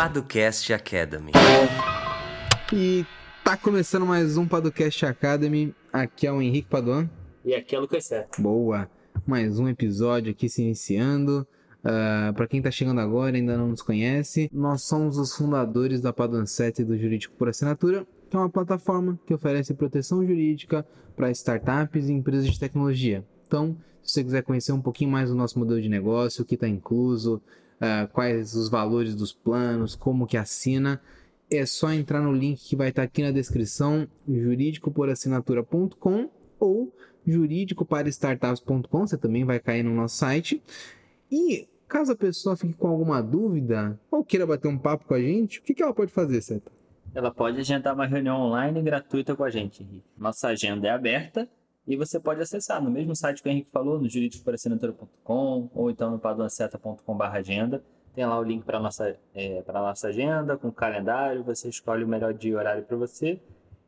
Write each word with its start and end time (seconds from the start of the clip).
Paducast 0.00 0.72
Academy. 0.72 1.30
E 2.72 3.04
tá 3.44 3.54
começando 3.54 4.06
mais 4.06 4.38
um 4.38 4.48
Paducast 4.48 5.04
Academy. 5.04 5.74
Aqui 5.92 6.26
é 6.26 6.32
o 6.32 6.40
Henrique 6.40 6.70
Paduan. 6.70 7.06
E 7.44 7.54
aqui 7.54 7.74
é 7.74 7.78
o 7.78 7.82
Lucas 7.82 8.06
Certo. 8.06 8.40
Boa! 8.40 8.90
Mais 9.26 9.58
um 9.58 9.68
episódio 9.68 10.30
aqui 10.32 10.48
se 10.48 10.62
iniciando. 10.62 11.46
Uh, 11.80 12.32
para 12.32 12.46
quem 12.46 12.62
tá 12.62 12.70
chegando 12.70 12.98
agora 12.98 13.36
e 13.36 13.40
ainda 13.40 13.58
não 13.58 13.68
nos 13.68 13.82
conhece, 13.82 14.48
nós 14.54 14.84
somos 14.84 15.18
os 15.18 15.36
fundadores 15.36 16.00
da 16.00 16.14
Paduan 16.14 16.46
7 16.46 16.82
do 16.82 16.96
Jurídico 16.96 17.34
por 17.36 17.50
Assinatura, 17.50 18.06
que 18.30 18.34
é 18.34 18.38
uma 18.38 18.48
plataforma 18.48 19.20
que 19.26 19.34
oferece 19.34 19.74
proteção 19.74 20.26
jurídica 20.26 20.82
para 21.14 21.30
startups 21.30 22.08
e 22.08 22.12
empresas 22.14 22.46
de 22.46 22.58
tecnologia. 22.58 23.22
Então, 23.46 23.76
se 24.02 24.14
você 24.14 24.24
quiser 24.24 24.42
conhecer 24.44 24.72
um 24.72 24.80
pouquinho 24.80 25.10
mais 25.10 25.28
do 25.28 25.36
nosso 25.36 25.58
modelo 25.58 25.78
de 25.78 25.90
negócio, 25.90 26.42
o 26.42 26.46
que 26.46 26.54
está 26.54 26.66
incluso, 26.66 27.42
uh, 27.80 28.06
quais 28.12 28.54
os 28.54 28.68
valores 28.68 29.14
dos 29.14 29.32
planos, 29.32 29.96
como 29.96 30.26
que 30.26 30.36
assina, 30.36 31.00
é 31.50 31.64
só 31.66 31.92
entrar 31.92 32.20
no 32.20 32.32
link 32.32 32.62
que 32.62 32.76
vai 32.76 32.90
estar 32.90 33.02
tá 33.02 33.06
aqui 33.06 33.22
na 33.22 33.30
descrição, 33.30 34.06
juridicoporassinatura.com 34.28 36.30
ou 36.58 36.94
juridicoparastartups.com, 37.26 39.06
você 39.06 39.18
também 39.18 39.44
vai 39.44 39.58
cair 39.58 39.82
no 39.82 39.94
nosso 39.94 40.16
site. 40.16 40.62
E 41.30 41.68
caso 41.88 42.12
a 42.12 42.16
pessoa 42.16 42.56
fique 42.56 42.74
com 42.74 42.88
alguma 42.88 43.20
dúvida 43.20 43.98
ou 44.10 44.24
queira 44.24 44.46
bater 44.46 44.68
um 44.68 44.78
papo 44.78 45.04
com 45.06 45.14
a 45.14 45.20
gente, 45.20 45.58
o 45.58 45.62
que, 45.62 45.74
que 45.74 45.82
ela 45.82 45.92
pode 45.92 46.12
fazer, 46.12 46.40
Seta? 46.40 46.70
Ela 47.12 47.32
pode 47.32 47.58
agendar 47.58 47.94
uma 47.94 48.06
reunião 48.06 48.40
online 48.40 48.80
gratuita 48.82 49.34
com 49.34 49.42
a 49.42 49.50
gente. 49.50 49.84
Nossa 50.16 50.48
agenda 50.48 50.86
é 50.86 50.90
aberta 50.90 51.48
e 51.90 51.96
você 51.96 52.20
pode 52.20 52.40
acessar 52.40 52.80
no 52.80 52.88
mesmo 52.88 53.16
site 53.16 53.42
que 53.42 53.48
o 53.48 53.50
Henrique 53.50 53.68
falou, 53.68 53.98
no 53.98 54.08
juridicoporassinatura.com 54.08 55.68
ou 55.74 55.90
então 55.90 56.08
no 56.08 56.20
paduanceta.com.br 56.20 57.24
agenda. 57.24 57.82
Tem 58.14 58.24
lá 58.24 58.38
o 58.38 58.44
link 58.44 58.62
para 58.62 58.78
a 58.78 58.80
nossa, 58.80 59.18
é, 59.34 59.64
nossa 59.72 60.06
agenda, 60.06 60.56
com 60.56 60.68
o 60.68 60.72
calendário, 60.72 61.42
você 61.42 61.68
escolhe 61.68 62.04
o 62.04 62.08
melhor 62.08 62.32
dia 62.32 62.52
e 62.52 62.54
horário 62.54 62.84
para 62.84 62.96
você 62.96 63.40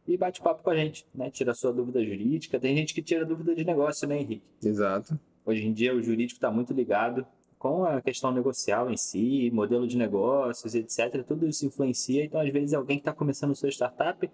e 0.05 0.17
bate 0.17 0.41
papo 0.41 0.65
com 0.65 0.71
a 0.71 0.77
gente, 0.77 1.07
né? 1.15 1.31
Tira 1.31 1.53
a 1.53 1.55
sua 1.55 1.73
dúvida 1.73 2.05
jurídica. 2.05 2.59
Tem 2.59 2.77
gente 2.77 2.93
que 2.93 3.01
tira 3.01 3.25
dúvida 3.25 3.55
de 3.55 3.65
negócio, 3.65 4.09
né, 4.09 4.19
Henrique? 4.19 4.43
Exato. 4.65 5.17
Hoje 5.47 5.65
em 5.65 5.73
dia 5.73 5.95
o 5.95 6.03
jurídico 6.03 6.39
está 6.39 6.51
muito 6.51 6.73
ligado 6.73 7.25
com 7.57 7.85
a 7.85 8.03
questão 8.03 8.33
negocial 8.33 8.91
em 8.91 8.97
si, 8.97 9.49
modelo 9.53 9.87
de 9.87 9.97
negócios, 9.97 10.75
etc. 10.75 11.23
Tudo 11.25 11.47
isso 11.47 11.65
influencia. 11.65 12.25
Então, 12.25 12.41
às 12.41 12.51
vezes, 12.51 12.75
alguém 12.75 12.97
que 12.97 13.03
está 13.03 13.13
começando 13.13 13.55
sua 13.55 13.69
startup 13.69 14.29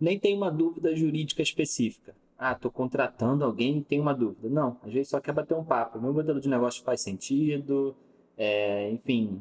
nem 0.00 0.18
tem 0.18 0.34
uma 0.34 0.50
dúvida 0.50 0.96
jurídica 0.96 1.42
específica. 1.42 2.14
Ah, 2.44 2.54
estou 2.54 2.72
contratando 2.72 3.44
alguém 3.44 3.78
e 3.78 3.84
tenho 3.84 4.02
uma 4.02 4.12
dúvida. 4.12 4.48
Não, 4.48 4.76
às 4.82 4.92
vezes 4.92 5.10
só 5.10 5.20
quer 5.20 5.32
bater 5.32 5.54
um 5.56 5.62
papo. 5.62 6.00
Meu 6.00 6.12
modelo 6.12 6.40
de 6.40 6.48
negócio 6.48 6.82
faz 6.82 7.00
sentido, 7.00 7.94
é, 8.36 8.90
enfim, 8.90 9.40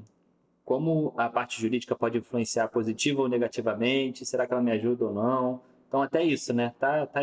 como 0.63 1.11
a 1.17 1.27
parte 1.27 1.59
jurídica 1.59 1.95
pode 1.95 2.19
influenciar 2.19 2.67
positiva 2.67 3.23
ou 3.23 3.27
negativamente, 3.27 4.23
será 4.23 4.45
que 4.45 4.53
ela 4.53 4.61
me 4.61 4.69
ajuda 4.69 5.05
ou 5.05 5.13
não? 5.16 5.61
Então, 5.88 5.99
até 5.99 6.23
isso, 6.23 6.53
né? 6.53 6.75
Tá, 6.77 7.07
tá 7.07 7.22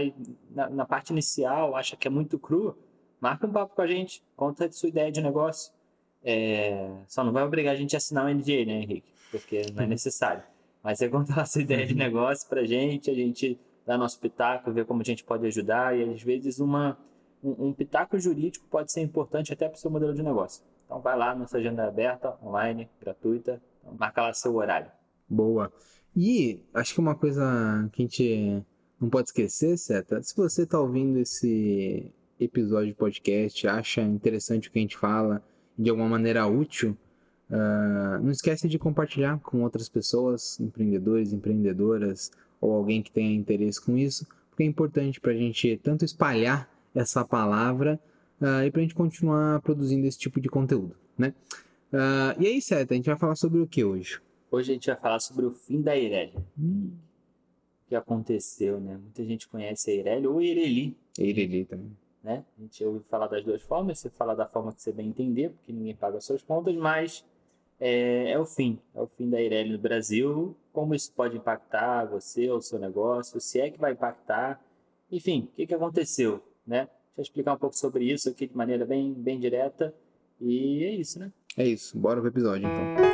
na, 0.50 0.68
na 0.68 0.84
parte 0.84 1.10
inicial, 1.10 1.76
acha 1.76 1.96
que 1.96 2.08
é 2.08 2.10
muito 2.10 2.40
cru, 2.40 2.76
marca 3.20 3.46
um 3.46 3.52
papo 3.52 3.76
com 3.76 3.82
a 3.82 3.86
gente, 3.86 4.20
conta 4.34 4.68
de 4.68 4.74
sua 4.74 4.88
ideia 4.88 5.12
de 5.12 5.22
negócio. 5.22 5.72
É, 6.24 6.90
só 7.06 7.22
não 7.22 7.32
vai 7.32 7.44
obrigar 7.44 7.74
a 7.74 7.76
gente 7.76 7.94
a 7.94 7.98
assinar 7.98 8.24
o 8.24 8.28
um 8.28 8.34
NDA, 8.34 8.64
né, 8.64 8.82
Henrique? 8.82 9.12
Porque 9.30 9.62
não 9.72 9.84
é 9.84 9.86
necessário. 9.86 10.42
Mas 10.82 10.98
você 10.98 11.08
conta 11.08 11.40
a 11.40 11.46
sua 11.46 11.62
ideia 11.62 11.86
de 11.86 11.94
negócio 11.94 12.48
pra 12.48 12.64
gente, 12.64 13.08
a 13.08 13.14
gente 13.14 13.56
dar 13.88 13.96
nosso 13.96 14.20
pitaco, 14.20 14.70
ver 14.70 14.84
como 14.84 15.00
a 15.00 15.04
gente 15.04 15.24
pode 15.24 15.46
ajudar 15.46 15.96
e 15.96 16.12
às 16.12 16.22
vezes 16.22 16.60
uma, 16.60 16.98
um, 17.42 17.68
um 17.68 17.72
pitaco 17.72 18.18
jurídico 18.18 18.66
pode 18.68 18.92
ser 18.92 19.00
importante 19.00 19.50
até 19.50 19.66
para 19.66 19.76
o 19.76 19.78
seu 19.78 19.90
modelo 19.90 20.14
de 20.14 20.22
negócio. 20.22 20.62
Então 20.84 21.00
vai 21.00 21.16
lá, 21.16 21.34
nossa 21.34 21.56
agenda 21.56 21.84
é 21.84 21.88
aberta, 21.88 22.36
online, 22.44 22.88
gratuita, 23.00 23.62
então 23.80 23.94
marca 23.98 24.22
lá 24.22 24.34
seu 24.34 24.54
horário. 24.54 24.90
Boa. 25.26 25.72
E 26.14 26.60
acho 26.74 26.92
que 26.92 27.00
uma 27.00 27.14
coisa 27.14 27.88
que 27.92 28.02
a 28.02 28.04
gente 28.04 28.66
não 29.00 29.08
pode 29.08 29.28
esquecer, 29.28 29.78
se 29.78 30.36
você 30.36 30.62
está 30.64 30.78
ouvindo 30.78 31.18
esse 31.18 32.12
episódio 32.38 32.88
de 32.88 32.94
podcast, 32.94 33.66
acha 33.68 34.02
interessante 34.02 34.68
o 34.68 34.72
que 34.72 34.78
a 34.78 34.82
gente 34.82 34.98
fala, 34.98 35.42
de 35.78 35.88
alguma 35.88 36.08
maneira 36.08 36.46
útil, 36.46 36.94
uh, 37.50 38.22
não 38.22 38.30
esquece 38.30 38.68
de 38.68 38.78
compartilhar 38.78 39.38
com 39.40 39.62
outras 39.62 39.88
pessoas, 39.88 40.58
empreendedores, 40.60 41.32
empreendedoras, 41.32 42.30
ou 42.60 42.72
alguém 42.72 43.02
que 43.02 43.10
tenha 43.10 43.34
interesse 43.34 43.84
com 43.84 43.96
isso, 43.96 44.26
porque 44.50 44.62
é 44.62 44.66
importante 44.66 45.20
para 45.20 45.32
a 45.32 45.36
gente 45.36 45.78
tanto 45.82 46.04
espalhar 46.04 46.68
essa 46.94 47.24
palavra 47.24 48.00
uh, 48.40 48.64
e 48.64 48.70
para 48.70 48.80
a 48.80 48.82
gente 48.82 48.94
continuar 48.94 49.60
produzindo 49.62 50.06
esse 50.06 50.18
tipo 50.18 50.40
de 50.40 50.48
conteúdo, 50.48 50.96
né? 51.16 51.34
Uh, 51.92 52.40
e 52.40 52.46
aí, 52.46 52.60
Seta, 52.60 52.92
a 52.92 52.96
gente 52.96 53.06
vai 53.06 53.18
falar 53.18 53.36
sobre 53.36 53.60
o 53.60 53.66
que 53.66 53.84
hoje? 53.84 54.20
Hoje 54.50 54.70
a 54.70 54.74
gente 54.74 54.86
vai 54.86 54.96
falar 54.96 55.20
sobre 55.20 55.46
o 55.46 55.50
fim 55.50 55.80
da 55.80 55.96
Irelia. 55.96 56.42
Hum. 56.58 56.90
O 57.86 57.88
que 57.88 57.94
aconteceu, 57.94 58.78
né? 58.80 58.98
Muita 58.98 59.24
gente 59.24 59.48
conhece 59.48 59.90
a 59.90 59.94
Irelia 59.94 60.30
ou 60.30 60.42
Ireli. 60.42 60.96
Ireli 61.18 61.64
também. 61.64 61.96
Né? 62.22 62.44
A 62.58 62.60
gente 62.60 62.84
ouve 62.84 63.04
falar 63.08 63.26
das 63.28 63.44
duas 63.44 63.62
formas, 63.62 63.98
você 63.98 64.10
fala 64.10 64.34
da 64.34 64.46
forma 64.46 64.72
que 64.72 64.82
você 64.82 64.92
bem 64.92 65.08
entender, 65.08 65.50
porque 65.50 65.72
ninguém 65.72 65.94
paga 65.94 66.20
suas 66.20 66.42
contas, 66.42 66.74
mas 66.76 67.24
é, 67.80 68.32
é 68.32 68.38
o 68.38 68.44
fim. 68.44 68.78
É 68.94 69.00
o 69.00 69.06
fim 69.06 69.28
da 69.28 69.40
Irelia 69.40 69.72
no 69.72 69.78
Brasil 69.78 70.56
como 70.78 70.94
isso 70.94 71.12
pode 71.12 71.36
impactar 71.36 72.04
você 72.04 72.48
ou 72.48 72.62
seu 72.62 72.78
negócio, 72.78 73.40
se 73.40 73.58
é 73.58 73.68
que 73.68 73.80
vai 73.80 73.94
impactar, 73.94 74.62
enfim, 75.10 75.48
o 75.52 75.56
que, 75.56 75.66
que 75.66 75.74
aconteceu, 75.74 76.40
né? 76.64 76.82
Deixa 76.82 76.92
eu 77.16 77.22
explicar 77.22 77.54
um 77.54 77.58
pouco 77.58 77.74
sobre 77.74 78.04
isso 78.04 78.28
aqui 78.28 78.46
de 78.46 78.56
maneira 78.56 78.86
bem, 78.86 79.12
bem 79.12 79.40
direta 79.40 79.92
e 80.40 80.84
é 80.84 80.92
isso, 80.92 81.18
né? 81.18 81.32
É 81.56 81.66
isso, 81.66 81.98
bora 81.98 82.20
pro 82.20 82.28
episódio 82.28 82.68
então. 82.68 83.08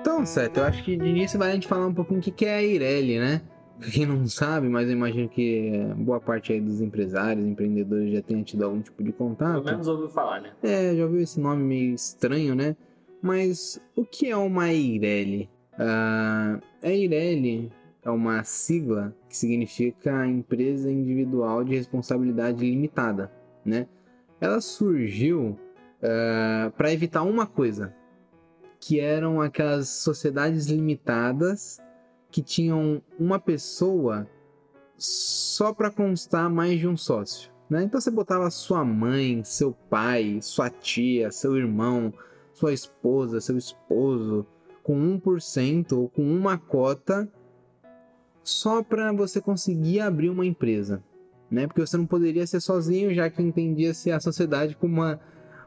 Então, 0.00 0.24
Seth, 0.24 0.56
eu 0.56 0.64
acho 0.64 0.82
que 0.82 0.96
de 0.96 1.06
início 1.06 1.38
vai 1.38 1.50
a 1.50 1.54
gente 1.54 1.68
falar 1.68 1.86
um 1.88 1.94
pouquinho 1.94 2.20
o 2.20 2.22
que 2.22 2.46
é 2.46 2.54
a 2.54 2.62
Ireli, 2.62 3.18
né? 3.18 3.42
Quem 3.90 4.06
não 4.06 4.26
sabe, 4.26 4.68
mas 4.68 4.88
eu 4.88 4.94
imagino 4.94 5.28
que 5.28 5.72
boa 5.96 6.20
parte 6.20 6.52
aí 6.52 6.60
dos 6.60 6.80
empresários, 6.80 7.44
empreendedores 7.46 8.12
já 8.12 8.22
tenha 8.22 8.42
tido 8.42 8.64
algum 8.64 8.80
tipo 8.80 9.02
de 9.02 9.12
contato. 9.12 9.62
Pelo 9.62 9.64
menos 9.64 9.88
ouviu 9.88 10.08
falar, 10.08 10.40
né? 10.40 10.52
É, 10.62 10.94
já 10.94 11.04
ouviu 11.04 11.20
esse 11.20 11.40
nome 11.40 11.62
meio 11.62 11.94
estranho, 11.94 12.54
né? 12.54 12.76
Mas 13.20 13.80
o 13.94 14.04
que 14.04 14.28
é 14.28 14.36
uma 14.36 14.72
EIRELI? 14.72 15.48
Uh, 15.74 16.62
a 16.82 16.88
EIRELI 16.88 17.70
é 18.04 18.10
uma 18.10 18.42
sigla 18.42 19.14
que 19.28 19.36
significa 19.36 20.26
Empresa 20.26 20.90
Individual 20.90 21.62
de 21.62 21.76
Responsabilidade 21.76 22.58
Limitada, 22.58 23.30
né? 23.64 23.86
Ela 24.40 24.60
surgiu 24.60 25.50
uh, 25.50 25.58
ah, 26.02 26.72
para 26.76 26.92
evitar 26.92 27.22
uma 27.22 27.46
coisa, 27.46 27.94
que 28.80 28.98
eram 28.98 29.40
aquelas 29.40 29.88
sociedades 29.88 30.66
limitadas 30.66 31.80
que 32.32 32.42
tinham 32.42 33.02
uma 33.18 33.38
pessoa 33.38 34.26
só 34.96 35.72
para 35.72 35.90
constar 35.90 36.48
mais 36.50 36.80
de 36.80 36.88
um 36.88 36.96
sócio. 36.96 37.52
Né? 37.68 37.84
Então 37.84 38.00
você 38.00 38.10
botava 38.10 38.50
sua 38.50 38.84
mãe, 38.84 39.44
seu 39.44 39.72
pai, 39.72 40.38
sua 40.40 40.70
tia, 40.70 41.30
seu 41.30 41.56
irmão, 41.56 42.12
sua 42.54 42.72
esposa, 42.72 43.40
seu 43.40 43.56
esposo 43.56 44.46
com 44.82 44.94
1% 45.20 45.92
ou 45.92 46.08
com 46.08 46.22
uma 46.22 46.58
cota 46.58 47.28
só 48.42 48.82
para 48.82 49.12
você 49.12 49.40
conseguir 49.40 50.00
abrir 50.00 50.30
uma 50.30 50.44
empresa. 50.44 51.02
Né? 51.50 51.66
Porque 51.66 51.80
você 51.80 51.96
não 51.96 52.06
poderia 52.06 52.46
ser 52.46 52.60
sozinho, 52.60 53.14
já 53.14 53.28
que 53.28 53.42
entendia-se 53.42 54.10
a 54.10 54.18
sociedade 54.18 54.74
como 54.74 54.94
uma, 54.94 55.20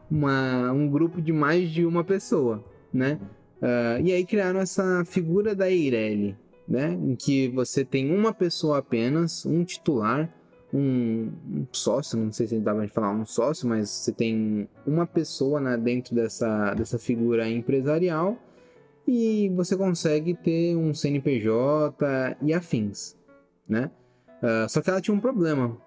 uma, 0.09 0.71
um 0.71 0.89
grupo 0.89 1.21
de 1.21 1.31
mais 1.31 1.69
de 1.69 1.85
uma 1.85 2.03
pessoa. 2.03 2.63
Né? 2.91 3.19
Uh, 3.61 4.01
e 4.03 4.11
aí 4.11 4.25
criaram 4.25 4.59
essa 4.59 5.03
figura 5.05 5.55
da 5.55 5.69
Eireli, 5.69 6.37
né? 6.67 6.91
Em 6.93 7.15
que 7.15 7.47
você 7.49 7.83
tem 7.85 8.13
uma 8.13 8.33
pessoa 8.33 8.79
apenas, 8.79 9.45
um 9.45 9.63
titular, 9.63 10.33
um, 10.73 11.31
um 11.49 11.67
sócio, 11.71 12.17
não 12.17 12.31
sei 12.31 12.47
se 12.47 12.59
dá 12.59 12.73
pra 12.73 12.87
falar 12.89 13.11
um 13.11 13.25
sócio, 13.25 13.67
mas 13.67 13.89
você 13.89 14.11
tem 14.11 14.67
uma 14.85 15.05
pessoa 15.05 15.59
né, 15.59 15.77
dentro 15.77 16.13
dessa, 16.13 16.73
dessa 16.73 16.99
figura 16.99 17.49
empresarial 17.49 18.37
e 19.07 19.51
você 19.55 19.77
consegue 19.77 20.33
ter 20.33 20.75
um 20.75 20.93
CNPJ 20.93 22.37
e 22.41 22.53
afins, 22.53 23.15
né? 23.67 23.91
Uh, 24.41 24.67
só 24.69 24.81
que 24.81 24.89
ela 24.89 25.01
tinha 25.01 25.15
um 25.15 25.19
problema, 25.19 25.77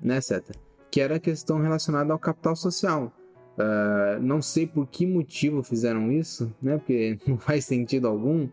né, 0.00 0.20
Seta? 0.20 0.54
Que 0.90 1.00
era 1.00 1.16
a 1.16 1.20
questão 1.20 1.58
relacionada 1.60 2.12
ao 2.12 2.18
capital 2.18 2.54
social. 2.54 3.12
Uh, 3.58 4.20
não 4.22 4.40
sei 4.40 4.66
por 4.66 4.86
que 4.86 5.06
motivo 5.06 5.62
fizeram 5.62 6.10
isso, 6.12 6.54
né? 6.62 6.76
Porque 6.78 7.18
não 7.26 7.38
faz 7.38 7.64
sentido 7.64 8.06
algum. 8.06 8.48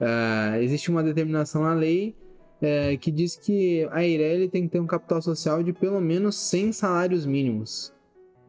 Uh, 0.00 0.56
existe 0.60 0.90
uma 0.90 1.02
determinação 1.02 1.62
na 1.62 1.74
lei 1.74 2.14
uh, 2.62 2.96
que 2.98 3.10
diz 3.10 3.34
que 3.34 3.88
a 3.90 4.04
Eireli 4.04 4.48
tem 4.48 4.62
que 4.62 4.68
ter 4.68 4.80
um 4.80 4.86
capital 4.86 5.20
social 5.20 5.62
de 5.62 5.72
pelo 5.72 6.00
menos 6.00 6.36
100 6.36 6.72
salários 6.72 7.26
mínimos. 7.26 7.92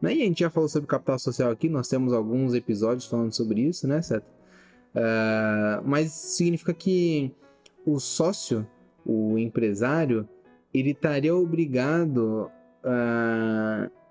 Né? 0.00 0.14
E 0.14 0.22
a 0.22 0.24
gente 0.24 0.40
já 0.40 0.50
falou 0.50 0.68
sobre 0.68 0.86
capital 0.86 1.18
social 1.18 1.50
aqui, 1.50 1.68
nós 1.68 1.88
temos 1.88 2.12
alguns 2.12 2.54
episódios 2.54 3.06
falando 3.06 3.32
sobre 3.32 3.60
isso, 3.62 3.86
né, 3.86 4.00
certo? 4.00 4.26
Uh, 4.94 5.82
mas 5.84 6.12
significa 6.12 6.72
que 6.72 7.32
o 7.84 7.98
sócio, 8.00 8.66
o 9.04 9.36
empresário, 9.36 10.28
ele 10.72 10.92
estaria 10.92 11.34
obrigado 11.34 12.50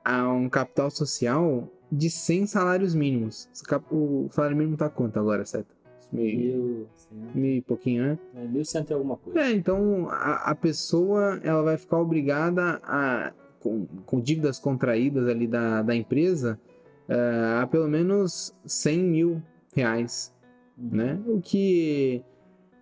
a 0.06 0.32
um 0.32 0.48
capital 0.48 0.92
social 0.92 1.68
de 1.92 2.10
100 2.10 2.46
salários 2.48 2.94
mínimos. 2.94 3.50
O 3.90 4.30
salário 4.32 4.56
mínimo 4.56 4.78
tá 4.78 4.90
quanto 4.90 5.18
agora, 5.18 5.44
certo? 5.44 5.79
Mil, 6.12 6.88
mil 7.36 7.58
e 7.58 7.62
pouquinho, 7.62 8.04
né? 8.04 8.20
É, 8.36 8.46
mil 8.46 8.66
cento 8.66 8.90
e 8.90 8.94
alguma 8.94 9.16
coisa. 9.18 9.40
É, 9.40 9.52
então 9.52 10.08
a, 10.10 10.52
a 10.52 10.56
pessoa 10.56 11.40
ela 11.44 11.62
vai 11.62 11.78
ficar 11.78 12.00
obrigada 12.00 12.82
a, 12.84 13.32
com, 13.60 13.86
com 14.06 14.20
dívidas 14.20 14.58
contraídas 14.58 15.28
ali 15.28 15.46
da, 15.46 15.84
da 15.84 15.96
empresa, 15.96 16.60
uh, 17.08 17.62
a 17.62 17.68
pelo 17.68 17.88
menos 17.88 18.56
100 18.66 19.00
mil 19.04 19.42
reais, 19.76 20.34
uhum. 20.78 20.90
né? 20.92 21.22
O 21.28 21.40
que 21.40 22.24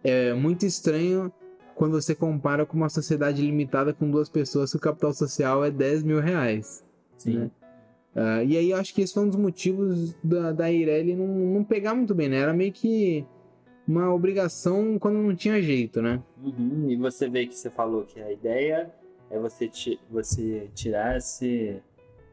é 0.03 0.33
muito 0.33 0.65
estranho 0.65 1.31
quando 1.75 2.01
você 2.01 2.15
compara 2.15 2.65
com 2.65 2.77
uma 2.77 2.89
sociedade 2.89 3.41
limitada 3.41 3.93
com 3.93 4.09
duas 4.09 4.29
pessoas, 4.29 4.71
que 4.71 4.77
o 4.77 4.79
capital 4.79 5.13
social 5.13 5.63
é 5.63 5.69
10 5.69 6.03
mil 6.03 6.19
reais. 6.19 6.83
Sim. 7.17 7.37
Né? 7.37 7.51
Uh, 8.17 8.43
e 8.47 8.57
aí 8.57 8.71
eu 8.71 8.77
acho 8.77 8.95
que 8.95 9.01
esse 9.03 9.13
foi 9.13 9.23
um 9.23 9.27
dos 9.27 9.37
motivos 9.37 10.15
da, 10.23 10.51
da 10.51 10.71
Ireli 10.71 11.15
não, 11.15 11.27
não 11.27 11.63
pegar 11.63 11.93
muito 11.93 12.15
bem, 12.15 12.27
né? 12.27 12.37
Era 12.37 12.51
meio 12.51 12.73
que 12.73 13.23
uma 13.87 14.11
obrigação 14.11 14.97
quando 14.97 15.19
não 15.19 15.35
tinha 15.35 15.61
jeito, 15.61 16.01
né? 16.01 16.23
Uhum. 16.43 16.89
E 16.89 16.95
você 16.95 17.29
vê 17.29 17.45
que 17.45 17.53
você 17.53 17.69
falou 17.69 18.05
que 18.05 18.19
a 18.19 18.31
ideia 18.31 18.91
é 19.29 19.37
você, 19.37 19.69
você 20.09 20.67
tirar 20.73 21.17
esse, 21.17 21.79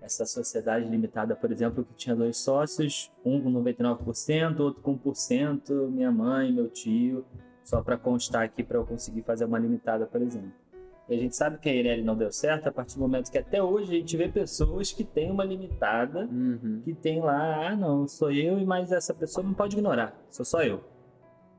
essa 0.00 0.24
sociedade 0.24 0.88
limitada, 0.88 1.36
por 1.36 1.52
exemplo, 1.52 1.84
que 1.84 1.92
tinha 1.94 2.16
dois 2.16 2.38
sócios, 2.38 3.12
um 3.22 3.42
com 3.42 3.52
99%, 3.52 4.60
outro 4.60 4.82
com 4.82 4.98
1%, 4.98 5.90
minha 5.90 6.10
mãe, 6.10 6.50
meu 6.50 6.68
tio, 6.68 7.26
só 7.62 7.82
para 7.82 7.98
constar 7.98 8.42
aqui 8.42 8.62
para 8.62 8.78
eu 8.78 8.86
conseguir 8.86 9.20
fazer 9.20 9.44
uma 9.44 9.58
limitada, 9.58 10.06
por 10.06 10.22
exemplo. 10.22 10.63
E 11.08 11.14
a 11.14 11.18
gente 11.18 11.36
sabe 11.36 11.58
que 11.58 11.68
a 11.68 11.74
Ireli 11.74 12.02
não 12.02 12.16
deu 12.16 12.32
certo 12.32 12.68
a 12.68 12.72
partir 12.72 12.94
do 12.94 13.00
momento 13.00 13.30
que 13.30 13.36
até 13.36 13.62
hoje 13.62 13.94
a 13.94 13.98
gente 13.98 14.16
vê 14.16 14.28
pessoas 14.28 14.90
que 14.90 15.04
têm 15.04 15.30
uma 15.30 15.44
limitada, 15.44 16.26
uhum. 16.26 16.80
que 16.82 16.94
tem 16.94 17.20
lá, 17.20 17.68
ah, 17.68 17.76
não, 17.76 18.08
sou 18.08 18.30
eu 18.30 18.58
e 18.58 18.64
mais 18.64 18.90
essa 18.90 19.12
pessoa 19.12 19.44
não 19.44 19.52
pode 19.52 19.76
ignorar, 19.76 20.18
sou 20.30 20.44
só 20.44 20.62
eu. 20.62 20.82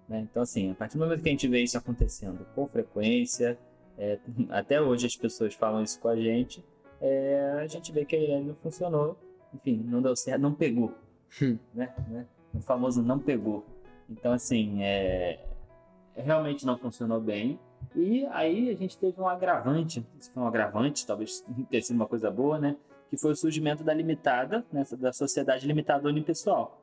Né? 0.09 0.27
Então, 0.29 0.41
assim, 0.41 0.71
a 0.71 0.75
partir 0.75 0.97
do 0.97 1.03
momento 1.03 1.21
que 1.21 1.29
a 1.29 1.31
gente 1.31 1.47
vê 1.47 1.61
isso 1.61 1.77
acontecendo 1.77 2.45
com 2.55 2.67
frequência, 2.67 3.57
é, 3.97 4.17
até 4.49 4.81
hoje 4.81 5.05
as 5.05 5.15
pessoas 5.15 5.53
falam 5.53 5.83
isso 5.83 5.99
com 5.99 6.07
a 6.07 6.15
gente, 6.15 6.63
é, 6.99 7.59
a 7.61 7.67
gente 7.67 7.91
vê 7.91 8.03
que 8.03 8.15
a 8.15 8.19
Irene 8.19 8.47
não 8.47 8.55
funcionou, 8.55 9.15
enfim, 9.53 9.77
não 9.85 10.01
deu 10.01 10.15
certo, 10.15 10.41
não 10.41 10.53
pegou. 10.53 10.91
Hum. 11.41 11.57
né? 11.73 11.93
né? 12.07 12.25
O 12.53 12.61
famoso 12.61 13.03
não 13.03 13.19
pegou. 13.19 13.65
Então, 14.09 14.31
assim, 14.31 14.81
é, 14.83 15.39
realmente 16.15 16.65
não 16.65 16.77
funcionou 16.77 17.19
bem. 17.19 17.59
E 17.95 18.25
aí 18.27 18.69
a 18.69 18.75
gente 18.75 18.97
teve 18.97 19.19
um 19.19 19.27
agravante, 19.27 20.05
isso 20.19 20.31
foi 20.31 20.43
um 20.43 20.47
agravante, 20.47 21.05
talvez 21.05 21.43
tenha 21.69 21.81
sido 21.81 21.95
uma 21.95 22.07
coisa 22.07 22.31
boa, 22.31 22.59
né? 22.59 22.75
Que 23.09 23.17
foi 23.17 23.31
o 23.31 23.35
surgimento 23.35 23.83
da 23.83 23.93
limitada, 23.93 24.65
né? 24.71 24.83
da 24.97 25.13
sociedade 25.13 25.67
limitada 25.67 26.07
unipessoal. 26.07 26.81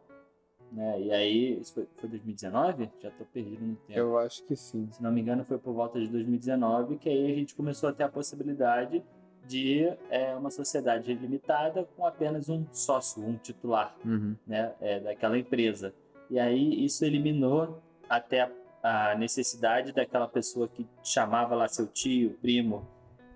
Né? 0.72 1.02
E 1.02 1.12
aí, 1.12 1.60
isso 1.60 1.74
foi, 1.74 1.88
foi 1.96 2.08
2019? 2.08 2.90
Já 3.00 3.08
estou 3.08 3.26
perdido 3.26 3.64
no 3.64 3.76
tempo. 3.76 3.98
Eu 3.98 4.18
acho 4.18 4.42
que 4.44 4.56
sim. 4.56 4.88
Se 4.90 5.02
não 5.02 5.12
me 5.12 5.20
engano, 5.20 5.44
foi 5.44 5.58
por 5.58 5.74
volta 5.74 6.00
de 6.00 6.08
2019 6.08 6.96
que 6.96 7.08
aí 7.08 7.32
a 7.32 7.34
gente 7.34 7.54
começou 7.54 7.88
a 7.88 7.92
ter 7.92 8.04
a 8.04 8.08
possibilidade 8.08 9.02
de 9.46 9.92
é, 10.08 10.34
uma 10.34 10.50
sociedade 10.50 11.12
limitada 11.12 11.86
com 11.96 12.06
apenas 12.06 12.48
um 12.48 12.64
sócio, 12.72 13.22
um 13.22 13.36
titular 13.36 13.94
uhum. 14.04 14.36
né, 14.46 14.72
é, 14.80 15.00
daquela 15.00 15.36
empresa. 15.36 15.92
E 16.30 16.38
aí 16.38 16.84
isso 16.84 17.04
eliminou 17.04 17.82
até 18.08 18.42
a 18.42 18.50
a 18.82 19.14
necessidade 19.14 19.92
daquela 19.92 20.26
pessoa 20.26 20.68
que 20.68 20.86
chamava 21.02 21.54
lá 21.54 21.68
seu 21.68 21.86
tio, 21.86 22.36
primo, 22.40 22.86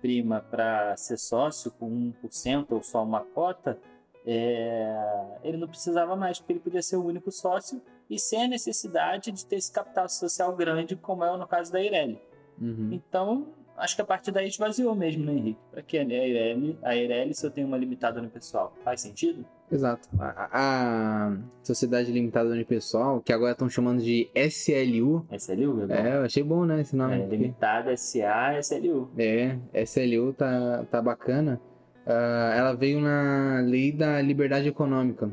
prima 0.01 0.41
para 0.41 0.95
ser 0.97 1.17
sócio 1.17 1.71
com 1.71 1.89
1% 2.23 2.67
ou 2.71 2.83
só 2.83 3.03
uma 3.03 3.21
cota, 3.21 3.79
é, 4.25 5.39
ele 5.43 5.57
não 5.57 5.67
precisava 5.67 6.15
mais, 6.15 6.37
porque 6.37 6.53
ele 6.53 6.59
podia 6.59 6.81
ser 6.81 6.97
o 6.97 7.05
único 7.05 7.31
sócio 7.31 7.81
e 8.09 8.19
sem 8.19 8.43
a 8.43 8.47
necessidade 8.47 9.31
de 9.31 9.45
ter 9.45 9.55
esse 9.55 9.71
capital 9.71 10.09
social 10.09 10.53
grande, 10.55 10.95
como 10.95 11.23
é 11.23 11.37
no 11.37 11.47
caso 11.47 11.71
da 11.71 11.81
Ireli. 11.81 12.19
Uhum. 12.59 12.89
Então, 12.91 13.47
acho 13.77 13.95
que 13.95 14.01
a 14.01 14.05
partir 14.05 14.31
daí 14.31 14.47
esvaziou 14.47 14.93
mesmo, 14.95 15.23
né, 15.25 15.33
Henrique? 15.33 15.59
Para 15.71 15.81
que 15.81 15.97
a 15.97 16.03
Ireli, 16.03 16.77
a 16.81 16.95
Ireli, 16.95 17.33
se 17.33 17.45
eu 17.45 17.51
tenho 17.51 17.67
uma 17.67 17.77
limitada 17.77 18.21
no 18.21 18.29
pessoal? 18.29 18.73
Faz 18.83 18.99
sentido? 18.99 19.45
Exato. 19.71 20.07
A, 20.17 20.49
a 20.51 21.37
Sociedade 21.61 22.11
Limitada 22.11 22.49
Unipessoal, 22.49 23.21
que 23.21 23.33
agora 23.33 23.51
estão 23.51 23.69
chamando 23.69 24.01
de 24.01 24.29
SLU. 24.33 25.25
SLU, 25.31 25.91
é, 25.91 26.17
eu 26.17 26.21
achei 26.23 26.41
bom, 26.41 26.65
né, 26.65 26.81
esse 26.81 26.95
nome. 26.95 27.15
É, 27.15 27.25
Limitada 27.25 27.95
SA 27.97 28.57
SLU. 28.59 29.09
É, 29.17 29.57
SLU 29.83 30.33
tá, 30.33 30.85
tá 30.89 31.01
bacana. 31.01 31.59
Uh, 32.05 32.53
ela 32.55 32.73
veio 32.73 33.01
na 33.01 33.59
lei 33.59 33.91
da 33.91 34.21
liberdade 34.21 34.69
econômica, 34.69 35.29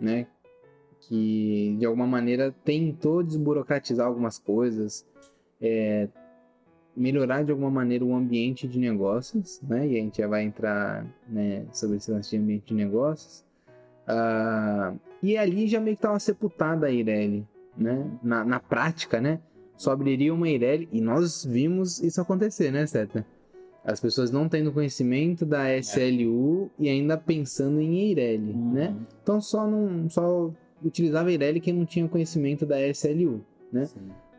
né? 0.00 0.26
Que 1.02 1.76
de 1.78 1.86
alguma 1.86 2.06
maneira 2.06 2.52
tentou 2.64 3.22
desburocratizar 3.22 4.08
algumas 4.08 4.36
coisas, 4.36 5.06
é, 5.60 6.08
melhorar 6.96 7.44
de 7.44 7.52
alguma 7.52 7.70
maneira 7.70 8.04
o 8.04 8.12
ambiente 8.12 8.66
de 8.66 8.80
negócios, 8.80 9.60
né? 9.62 9.86
E 9.86 9.96
a 9.96 10.02
gente 10.02 10.18
já 10.18 10.26
vai 10.26 10.42
entrar 10.42 11.06
né, 11.28 11.64
sobre 11.72 11.98
esse 11.98 12.10
lance 12.10 12.30
de 12.30 12.38
ambiente 12.38 12.66
de 12.66 12.74
negócios. 12.74 13.45
Uh, 14.06 14.98
e 15.22 15.36
ali 15.36 15.66
já 15.66 15.80
meio 15.80 15.96
que 15.96 15.98
estava 15.98 16.18
sepultada 16.18 16.86
a 16.86 16.90
Ireli, 16.90 17.46
né? 17.76 18.08
Na, 18.22 18.44
na 18.44 18.60
prática, 18.60 19.20
né? 19.20 19.40
Só 19.76 19.90
abriria 19.90 20.32
uma 20.32 20.48
Ireli 20.48 20.88
e 20.92 21.00
nós 21.00 21.44
vimos 21.44 22.00
isso 22.02 22.20
acontecer, 22.20 22.70
né, 22.70 22.86
Seta? 22.86 23.26
As 23.84 24.00
pessoas 24.00 24.32
não 24.32 24.48
tendo 24.48 24.72
conhecimento 24.72 25.46
da 25.46 25.76
SLU 25.78 26.70
é. 26.78 26.84
e 26.84 26.88
ainda 26.88 27.16
pensando 27.16 27.80
em 27.80 28.00
Eireli, 28.00 28.52
uhum. 28.52 28.72
né? 28.72 28.96
Então 29.22 29.40
só 29.40 29.66
não 29.66 30.08
só 30.10 30.50
utilizava 30.84 31.30
Eireli 31.30 31.60
quem 31.60 31.74
não 31.74 31.86
tinha 31.86 32.08
conhecimento 32.08 32.66
da 32.66 32.80
SLU, 32.88 33.44
né? 33.72 33.88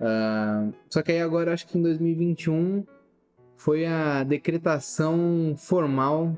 Uh, 0.02 0.74
só 0.90 1.02
que 1.02 1.12
aí 1.12 1.22
agora 1.22 1.54
acho 1.54 1.66
que 1.68 1.78
em 1.78 1.82
2021 1.82 2.84
foi 3.56 3.86
a 3.86 4.24
decretação 4.24 5.56
formal 5.58 6.36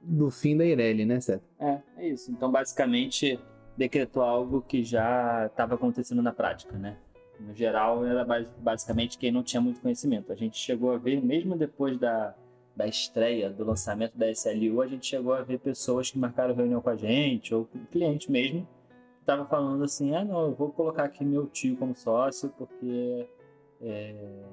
do 0.00 0.30
fim 0.30 0.56
da 0.56 0.64
Ireli, 0.64 1.04
né, 1.04 1.20
Seth? 1.20 1.42
É, 1.58 1.78
é 1.96 2.08
isso. 2.08 2.30
Então, 2.30 2.50
basicamente, 2.50 3.38
decretou 3.76 4.22
algo 4.22 4.62
que 4.62 4.82
já 4.82 5.46
estava 5.46 5.74
acontecendo 5.74 6.22
na 6.22 6.32
prática, 6.32 6.76
né? 6.76 6.96
No 7.38 7.54
geral, 7.54 8.04
era 8.04 8.24
basicamente 8.58 9.16
quem 9.16 9.32
não 9.32 9.42
tinha 9.42 9.60
muito 9.60 9.80
conhecimento. 9.80 10.32
A 10.32 10.36
gente 10.36 10.58
chegou 10.58 10.92
a 10.92 10.98
ver, 10.98 11.22
mesmo 11.22 11.56
depois 11.56 11.98
da, 11.98 12.34
da 12.76 12.86
estreia, 12.86 13.48
do 13.48 13.64
lançamento 13.64 14.16
da 14.16 14.30
SLU, 14.30 14.82
a 14.82 14.86
gente 14.86 15.06
chegou 15.06 15.32
a 15.32 15.42
ver 15.42 15.58
pessoas 15.58 16.10
que 16.10 16.18
marcaram 16.18 16.54
reunião 16.54 16.82
com 16.82 16.90
a 16.90 16.96
gente, 16.96 17.54
ou 17.54 17.66
cliente 17.90 18.30
mesmo, 18.30 18.66
que 19.14 19.20
estavam 19.20 19.46
falando 19.46 19.84
assim: 19.84 20.14
ah, 20.14 20.24
não, 20.24 20.46
eu 20.46 20.54
vou 20.54 20.70
colocar 20.70 21.04
aqui 21.04 21.24
meu 21.24 21.46
tio 21.46 21.76
como 21.76 21.94
sócio, 21.94 22.52
porque. 22.58 23.26
É 23.82 24.44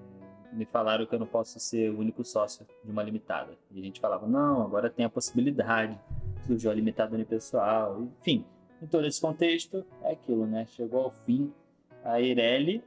me 0.53 0.65
falaram 0.65 1.05
que 1.05 1.13
eu 1.13 1.19
não 1.19 1.27
posso 1.27 1.59
ser 1.59 1.89
o 1.91 1.99
único 1.99 2.23
sócio 2.23 2.65
de 2.83 2.91
uma 2.91 3.03
limitada. 3.03 3.57
E 3.71 3.79
a 3.79 3.83
gente 3.83 3.99
falava, 3.99 4.27
não, 4.27 4.61
agora 4.61 4.89
tem 4.89 5.05
a 5.05 5.09
possibilidade, 5.09 5.99
surgiu 6.45 6.71
a 6.71 6.73
limitada 6.73 7.15
unipessoal, 7.15 8.01
enfim. 8.19 8.45
Em 8.81 8.87
todo 8.87 9.05
esse 9.07 9.19
contexto, 9.19 9.85
é 10.03 10.11
aquilo, 10.11 10.45
né? 10.45 10.65
Chegou 10.67 11.05
ao 11.05 11.11
fim 11.11 11.51
a 12.03 12.21
Eireli, 12.21 12.83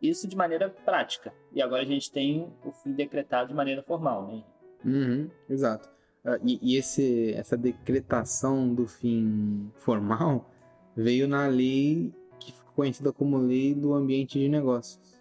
isso 0.00 0.26
de 0.26 0.36
maneira 0.36 0.68
prática. 0.68 1.32
E 1.52 1.62
agora 1.62 1.82
a 1.82 1.86
gente 1.86 2.10
tem 2.10 2.52
o 2.64 2.72
fim 2.72 2.92
decretado 2.92 3.48
de 3.48 3.54
maneira 3.54 3.82
formal, 3.82 4.26
né? 4.26 4.42
Uhum, 4.84 5.30
exato. 5.48 5.88
Uh, 6.24 6.38
e, 6.44 6.58
e 6.62 6.76
esse, 6.76 7.32
essa 7.34 7.56
decretação 7.56 8.72
do 8.74 8.86
fim 8.86 9.70
formal 9.76 10.50
veio 10.96 11.28
na 11.28 11.46
lei 11.46 12.12
que 12.38 12.52
ficou 12.52 12.72
conhecida 12.74 13.12
como 13.12 13.36
Lei 13.38 13.74
do 13.74 13.92
Ambiente 13.94 14.38
de 14.38 14.48
Negócios. 14.48 15.11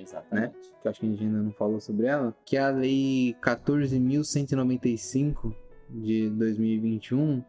Exatamente. 0.00 0.54
Né? 0.54 0.60
Que 0.82 0.88
acho 0.88 1.00
que 1.00 1.06
a 1.06 1.08
gente 1.08 1.24
ainda 1.24 1.42
não 1.42 1.52
falou 1.52 1.80
sobre 1.80 2.06
ela. 2.06 2.34
Que 2.44 2.56
é 2.56 2.60
a 2.60 2.70
Lei 2.70 3.36
14.195 3.42 5.52
de 5.90 6.30
2021, 6.30 7.38
uh, 7.38 7.44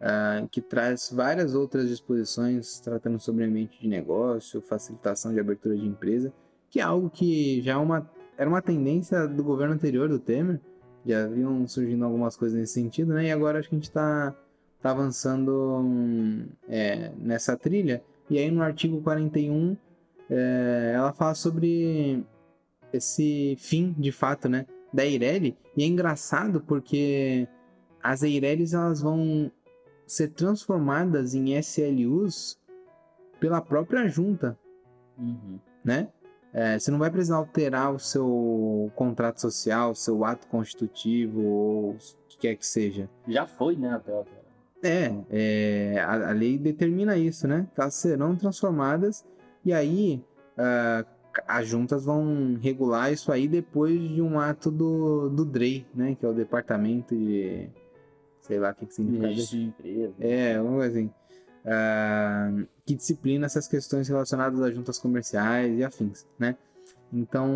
ah, 0.00 0.46
que 0.50 0.60
traz 0.60 1.12
várias 1.12 1.54
outras 1.54 1.88
disposições 1.88 2.80
tratando 2.80 3.20
sobre 3.20 3.44
ambiente 3.44 3.80
de 3.80 3.86
negócio, 3.86 4.60
facilitação 4.62 5.32
de 5.32 5.40
abertura 5.40 5.76
de 5.76 5.86
empresa, 5.86 6.32
que 6.70 6.80
é 6.80 6.82
algo 6.82 7.10
que 7.10 7.60
já 7.62 7.72
é 7.72 7.76
uma, 7.76 8.10
era 8.36 8.48
uma 8.48 8.62
tendência 8.62 9.28
do 9.28 9.44
governo 9.44 9.74
anterior, 9.74 10.08
do 10.08 10.18
Temer. 10.18 10.60
Já 11.04 11.24
haviam 11.24 11.66
surgindo 11.66 12.04
algumas 12.04 12.36
coisas 12.36 12.56
nesse 12.58 12.74
sentido, 12.74 13.12
né? 13.12 13.26
E 13.26 13.32
agora 13.32 13.58
acho 13.58 13.68
que 13.68 13.74
a 13.74 13.78
gente 13.78 13.88
está 13.88 14.34
tá 14.80 14.90
avançando 14.90 15.80
hum, 15.82 16.46
é, 16.68 17.10
nessa 17.18 17.56
trilha. 17.56 18.02
E 18.30 18.38
aí 18.38 18.50
no 18.50 18.62
artigo 18.62 19.02
41 19.02 19.76
é, 20.34 20.92
ela 20.94 21.12
fala 21.12 21.34
sobre 21.34 22.24
esse 22.92 23.54
fim, 23.58 23.94
de 23.98 24.10
fato, 24.10 24.48
né, 24.48 24.66
da 24.92 25.04
Eireli. 25.04 25.56
E 25.76 25.82
é 25.82 25.86
engraçado 25.86 26.60
porque 26.60 27.46
as 28.02 28.22
Eirelis 28.22 28.72
elas 28.72 29.00
vão 29.00 29.50
ser 30.06 30.28
transformadas 30.28 31.34
em 31.34 31.56
SLUs 31.58 32.58
pela 33.38 33.60
própria 33.60 34.08
junta, 34.08 34.58
uhum. 35.18 35.58
né? 35.84 36.08
É, 36.54 36.78
você 36.78 36.90
não 36.90 36.98
vai 36.98 37.10
precisar 37.10 37.36
alterar 37.36 37.94
o 37.94 37.98
seu 37.98 38.92
contrato 38.94 39.40
social, 39.40 39.92
o 39.92 39.94
seu 39.94 40.22
ato 40.22 40.46
constitutivo 40.48 41.40
ou 41.40 41.96
quer 42.38 42.56
que 42.56 42.66
seja. 42.66 43.08
Já 43.26 43.46
foi, 43.46 43.76
né, 43.76 43.90
até 43.94 44.12
agora. 44.12 44.42
É, 44.82 45.14
é 45.30 46.00
a, 46.00 46.30
a 46.30 46.32
lei 46.32 46.58
determina 46.58 47.16
isso, 47.16 47.46
né? 47.46 47.66
Elas 47.76 47.94
serão 47.94 48.36
transformadas 48.36 49.24
e 49.64 49.72
aí 49.72 50.22
ah, 50.56 51.04
as 51.46 51.66
juntas 51.66 52.04
vão 52.04 52.58
regular 52.60 53.12
isso 53.12 53.32
aí 53.32 53.48
depois 53.48 53.98
de 53.98 54.20
um 54.20 54.38
ato 54.38 54.70
do, 54.70 55.28
do 55.30 55.44
DREI, 55.44 55.86
né? 55.94 56.14
Que 56.14 56.26
é 56.26 56.28
o 56.28 56.34
Departamento 56.34 57.14
de... 57.14 57.68
sei 58.40 58.58
lá 58.58 58.70
o 58.70 58.74
que, 58.74 58.86
que 58.86 58.94
significa. 58.94 59.34
De 59.34 59.62
empresa. 59.62 60.14
É, 60.20 60.56
alguma 60.56 60.78
coisa 60.78 60.98
assim. 60.98 61.10
Ah, 61.64 62.50
que 62.84 62.94
disciplina 62.94 63.46
essas 63.46 63.68
questões 63.68 64.08
relacionadas 64.08 64.60
às 64.60 64.74
juntas 64.74 64.98
comerciais 64.98 65.78
e 65.78 65.84
afins, 65.84 66.26
né? 66.38 66.56
Então, 67.12 67.50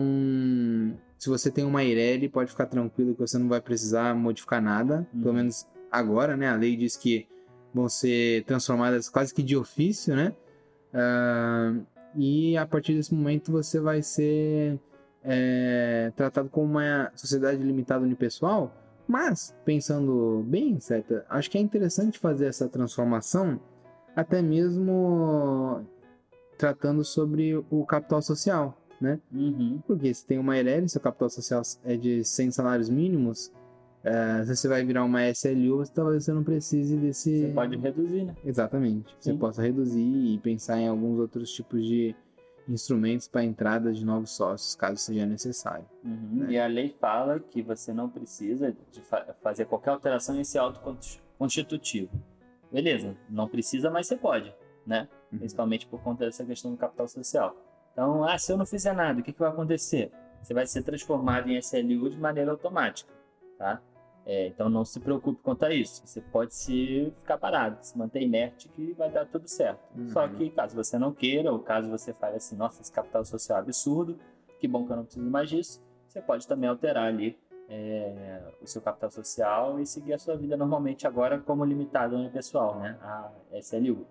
se 1.19 1.29
você 1.29 1.51
tem 1.51 1.65
uma 1.65 1.83
Eireli, 1.83 2.29
pode 2.29 2.51
ficar 2.51 2.67
tranquilo 2.67 3.15
que 3.15 3.21
você 3.21 3.39
não 3.39 3.49
vai 3.49 3.61
precisar 3.61 4.15
modificar 4.15 4.63
nada. 4.63 5.07
Uhum. 5.13 5.23
Pelo 5.23 5.35
menos 5.35 5.67
agora, 5.91 6.37
né? 6.37 6.49
A 6.49 6.57
lei 6.57 6.77
diz 6.77 6.97
que 6.97 7.27
vão 7.75 7.89
ser 7.89 8.45
transformadas 8.45 9.09
quase 9.09 9.35
que 9.35 9.43
de 9.43 9.57
ofício, 9.57 10.15
né? 10.15 10.35
Ah, 10.95 11.75
e 12.17 12.57
a 12.57 12.67
partir 12.67 12.95
desse 12.95 13.15
momento 13.15 13.53
você 13.53 13.81
vai 13.81 14.03
ser 14.03 14.79
é, 15.23 16.13
tratado 16.17 16.49
como 16.49 16.73
uma 16.73 17.11
sociedade 17.15 17.63
limitada 17.63 18.05
unipessoal. 18.05 18.73
Mas, 19.09 19.55
pensando 19.65 20.45
bem, 20.47 20.81
certo? 20.81 21.23
Acho 21.29 21.51
que 21.51 21.59
é 21.59 21.61
interessante 21.61 22.19
fazer 22.19 22.47
essa 22.47 22.69
transformação, 22.69 23.61
até 24.17 24.43
mesmo 24.43 25.85
tratando 26.59 27.05
sobre 27.05 27.55
o 27.71 27.85
capital 27.87 28.21
social, 28.21 28.77
né? 29.01 29.21
Uhum. 29.33 29.81
Porque 29.87 30.13
se 30.13 30.27
tem 30.27 30.39
uma 30.39 30.57
ERL, 30.59 30.89
seu 30.89 31.01
capital 31.01 31.31
social 31.31 31.63
é 31.85 31.97
de 31.97 32.25
100 32.25 32.51
salários 32.51 32.89
mínimos, 32.89 33.53
eh, 34.07 34.45
se 34.45 34.55
você 34.57 34.69
vai 34.69 34.85
virar 34.85 35.05
uma 35.05 35.23
SLU, 35.29 35.79
você- 35.79 35.93
talvez 35.93 36.25
você 36.25 36.33
não 36.33 36.45
precise 36.45 36.97
desse... 36.97 37.41
Você 37.49 37.53
pode 37.53 37.77
reduzir, 37.77 38.25
né? 38.25 38.35
Exatamente. 38.45 39.15
Você 39.19 39.33
Sim. 39.33 39.39
possa 39.39 39.61
reduzir 39.63 40.01
e 40.01 40.39
pensar 40.39 40.79
em 40.79 40.87
alguns 40.89 41.19
outros 41.19 41.51
tipos 41.53 41.85
de 41.85 42.15
instrumentos 42.69 43.29
para 43.29 43.45
entrada 43.45 43.93
de 43.93 44.05
novos 44.05 44.31
sócios, 44.31 44.75
caso 44.75 44.97
seja 44.97 45.25
necessário. 45.27 45.85
Uhum. 46.05 46.47
É. 46.49 46.53
E 46.53 46.59
a 46.59 46.67
lei 46.67 46.95
fala 47.01 47.39
que 47.41 47.63
você 47.63 47.93
não 47.93 48.09
precisa 48.09 48.75
de 48.91 49.01
fa- 49.03 49.35
fazer 49.43 49.67
qualquer 49.67 49.91
alteração 49.91 50.35
nesse 50.35 50.57
auto 50.59 50.81
constitutivo. 51.39 52.11
Beleza, 52.73 53.17
não 53.31 53.49
precisa, 53.49 53.91
mas 53.91 54.07
você 54.07 54.17
pode, 54.17 54.53
né? 54.87 55.09
Uhum. 55.33 55.39
Principalmente 55.39 55.87
por 55.87 56.01
conta 56.03 56.25
dessa 56.25 56.45
questão 56.45 56.71
do 56.73 56.77
capital 56.77 57.07
social. 57.09 57.57
Então, 57.93 58.25
ah, 58.25 58.37
se 58.39 58.53
eu 58.53 58.57
não 58.57 58.67
fizer 58.67 58.93
nada, 58.95 59.21
o 59.21 59.23
que, 59.23 59.33
que 59.33 59.39
vai 59.39 59.49
acontecer? 59.51 60.11
Você 60.43 60.53
vai 60.53 60.67
ser 60.67 60.83
transformado 60.83 61.49
em 61.49 61.57
SLU 61.59 62.11
de 62.11 62.19
maneira 62.19 62.51
automática, 62.51 63.13
tá? 63.59 63.81
É, 64.27 64.49
então 64.49 64.69
não 64.69 64.85
se 64.85 64.99
preocupe 64.99 65.41
quanto 65.41 65.65
a 65.65 65.73
isso. 65.73 66.05
Você 66.05 66.21
pode 66.21 66.53
se 66.53 67.13
ficar 67.21 67.39
parado, 67.39 67.79
se 67.81 67.97
manter 67.97 68.23
inerte 68.23 68.69
que 68.69 68.93
vai 68.95 69.09
dar 69.09 69.25
tudo 69.25 69.47
certo. 69.47 69.81
Uhum. 69.97 70.09
Só 70.09 70.27
que 70.27 70.51
caso 70.51 70.75
você 70.75 70.99
não 70.99 71.13
queira, 71.13 71.53
ou 71.53 71.61
caso 71.61 71.89
você 71.89 72.13
fale 72.13 72.37
assim, 72.37 72.57
nossa, 72.57 72.83
esse 72.83 72.91
capital 72.91 73.25
social 73.25 73.59
é 73.59 73.61
absurdo, 73.61 74.19
que 74.59 74.67
bom 74.67 74.85
que 74.85 74.93
eu 74.93 74.97
não 74.97 75.05
preciso 75.05 75.31
mais 75.31 75.49
disso, 75.49 75.81
você 76.09 76.21
pode 76.21 76.49
também 76.49 76.69
alterar 76.69 77.07
ali 77.07 77.39
é, 77.69 78.43
o 78.61 78.67
seu 78.67 78.83
capital 78.83 79.11
social 79.13 79.79
e 79.79 79.87
seguir 79.87 80.15
a 80.15 80.19
sua 80.19 80.37
vida 80.37 80.57
normalmente 80.57 81.07
agora 81.07 81.39
como 81.39 81.65
limitado 81.65 82.17
unipessoal, 82.17 82.81
né? 82.81 82.99
A 83.03 83.31
SLU. 83.61 84.07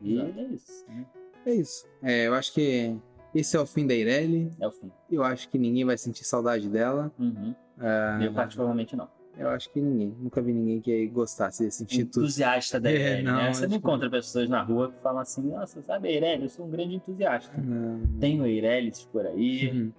E 0.00 0.20
Exato. 0.20 0.38
é 0.38 0.42
isso. 0.42 0.84
né? 0.88 1.06
É 1.46 1.54
isso. 1.54 1.86
É, 2.02 2.26
eu 2.26 2.34
acho 2.34 2.52
que 2.52 2.96
esse 3.34 3.56
é 3.56 3.60
o 3.60 3.66
fim 3.66 3.86
da 3.86 3.94
Eireli. 3.94 4.50
É 4.60 4.66
o 4.66 4.72
fim. 4.72 4.90
Eu 5.10 5.22
acho 5.22 5.48
que 5.48 5.58
ninguém 5.58 5.84
vai 5.84 5.96
sentir 5.96 6.24
saudade 6.24 6.68
dela. 6.68 7.12
Uhum. 7.18 7.54
Ah, 7.78 8.18
Eu 8.20 8.32
particularmente 8.32 8.96
não. 8.96 9.08
Eu 9.38 9.48
acho 9.50 9.70
que 9.72 9.80
ninguém. 9.80 10.14
Nunca 10.20 10.40
vi 10.42 10.52
ninguém 10.52 10.80
que 10.80 11.06
gostasse 11.08 11.64
desse 11.64 11.84
instituto. 11.84 12.20
Entusiasta 12.20 12.78
da 12.80 12.90
É, 12.90 12.94
Irene, 12.94 13.22
não, 13.22 13.36
né? 13.36 13.52
Você 13.54 13.62
não 13.62 13.70
que- 13.70 13.76
encontra 13.76 14.10
pessoas 14.10 14.48
na 14.48 14.62
rua 14.62 14.90
que 14.92 15.00
falam 15.02 15.20
assim, 15.20 15.42
nossa, 15.48 15.80
sabe 15.82 16.08
a 16.08 16.12
Irene? 16.12 16.44
Eu 16.44 16.48
sou 16.50 16.66
um 16.66 16.70
grande 16.70 16.94
entusiasta. 16.96 17.56
Não, 17.60 18.00
Tenho 18.20 18.44
Eireles 18.46 19.04
por 19.12 19.26
aí. 19.26 19.70
Uhum. 19.70 19.92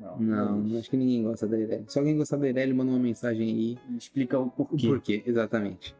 Não, 0.00 0.18
não, 0.18 0.56
não 0.58 0.78
acho 0.78 0.90
que 0.90 0.96
ninguém 0.96 1.22
gosta 1.22 1.46
da 1.46 1.56
Eireli. 1.56 1.84
Se 1.88 1.98
alguém 1.98 2.16
gostar 2.16 2.36
da 2.36 2.46
Eireli, 2.46 2.74
manda 2.74 2.90
uma 2.90 2.98
mensagem 2.98 3.48
aí. 3.48 3.78
Explica 3.96 4.38
o 4.38 4.46
O 4.46 4.50
porquê. 4.50 4.86
porquê, 4.88 5.22
exatamente. 5.24 5.94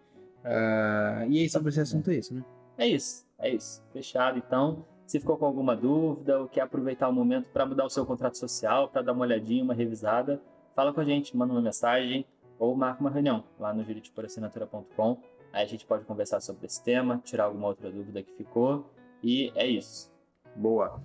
Ah, 0.45 1.25
e 1.29 1.41
aí, 1.41 1.49
sobre 1.49 1.71
esse 1.71 1.81
assunto 1.81 2.11
é 2.11 2.17
isso, 2.17 2.35
né? 2.35 2.45
É 2.77 2.87
isso, 2.89 3.25
é 3.39 3.51
isso. 3.55 3.83
Fechado, 3.93 4.39
então. 4.39 4.85
Se 5.07 5.21
ficou 5.21 5.37
com 5.37 5.45
alguma 5.45 5.77
dúvida 5.77 6.41
ou 6.41 6.49
quer 6.49 6.63
aproveitar 6.63 7.09
o 7.09 7.13
momento 7.13 7.49
para 7.53 7.67
mudar 7.67 7.85
o 7.85 7.91
seu 7.91 8.07
contrato 8.07 8.39
social, 8.39 8.89
para 8.89 9.03
dar 9.03 9.13
uma 9.13 9.23
olhadinha, 9.23 9.63
uma 9.63 9.75
revisada, 9.75 10.41
fala 10.75 10.93
com 10.95 11.01
a 11.01 11.05
gente, 11.05 11.37
manda 11.37 11.53
uma 11.53 11.61
mensagem 11.61 12.25
ou 12.59 12.75
marca 12.77 13.01
uma 13.01 13.11
reunião 13.11 13.45
lá 13.59 13.73
no 13.73 13.85
juridicoporassinatura.com. 13.85 15.21
Aí 15.53 15.63
a 15.63 15.67
gente 15.67 15.87
pode 15.87 16.05
conversar 16.05 16.41
sobre 16.41 16.67
esse 16.67 16.83
tema, 16.83 17.21
tirar 17.25 17.45
alguma 17.45 17.69
outra 17.69 17.91
dúvida 17.91 18.23
que 18.23 18.33
ficou. 18.33 18.91
E 19.23 19.53
é 19.55 19.67
isso. 19.67 20.13
Boa. 20.57 21.01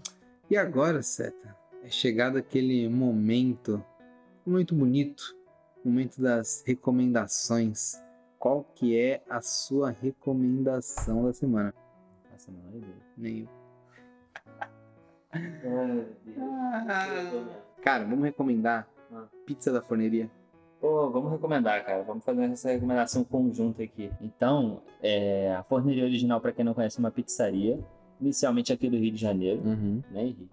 E 0.50 0.58
agora, 0.58 1.02
Seta, 1.02 1.56
é 1.84 1.90
chegado 1.90 2.38
aquele 2.38 2.90
momento, 2.90 3.84
um 4.46 4.52
momento 4.52 4.76
bonito, 4.76 5.36
momento 5.84 6.22
das 6.22 6.64
recomendações. 6.66 8.02
Qual 8.38 8.64
que 8.76 8.98
é 8.98 9.22
a 9.30 9.42
sua 9.42 9.92
recomendação 9.92 11.26
da 11.26 11.34
semana? 11.34 11.74
Essa 12.34 12.52
não 12.52 12.62
é 12.74 12.78
ideia. 12.78 12.96
Nem 13.18 13.50
Cara, 17.84 18.04
vamos 18.06 18.24
recomendar 18.24 18.88
Ah. 19.12 19.28
pizza 19.46 19.72
da 19.72 19.82
forneria. 19.82 20.30
Pô, 20.80 21.10
vamos 21.10 21.32
recomendar, 21.32 21.86
cara. 21.86 22.04
Vamos 22.04 22.24
fazer 22.24 22.44
essa 22.46 22.70
recomendação 22.72 23.24
conjunta 23.24 23.84
aqui. 23.84 24.10
Então, 24.22 24.82
é, 25.04 25.54
a 25.56 25.64
Forneria 25.64 26.06
Original, 26.06 26.40
para 26.40 26.54
quem 26.54 26.64
não 26.64 26.74
conhece, 26.74 26.98
é 26.98 27.02
uma 27.02 27.12
pizzaria. 27.12 27.80
Inicialmente 28.22 28.72
aqui 28.72 28.90
do 28.90 28.98
Rio 28.98 29.12
de 29.12 29.20
Janeiro, 29.20 29.62
Uhum. 29.62 30.02
né, 30.12 30.22
Henrique? 30.24 30.50